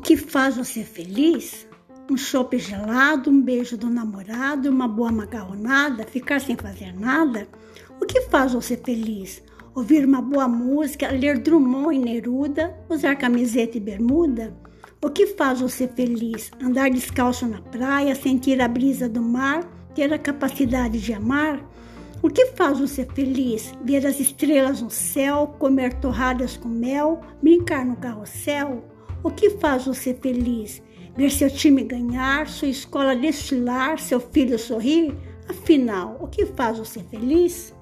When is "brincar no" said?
27.42-27.96